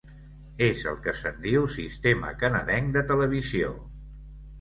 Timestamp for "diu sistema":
1.43-2.31